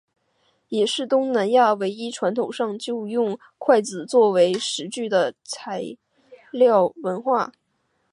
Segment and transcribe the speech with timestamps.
[0.69, 5.35] 也是东南亚唯一传统上就用筷子作为食具的
[6.51, 7.51] 料理文化。